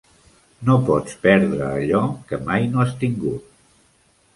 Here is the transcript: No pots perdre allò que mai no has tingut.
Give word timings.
No 0.69 0.77
pots 0.87 1.19
perdre 1.27 1.61
allò 1.69 2.03
que 2.33 2.43
mai 2.51 2.69
no 2.75 2.87
has 2.87 3.01
tingut. 3.07 3.59